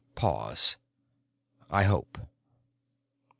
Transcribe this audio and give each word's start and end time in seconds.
Pause. 0.15 0.77
"I 1.69 1.83
hope." 1.83 2.17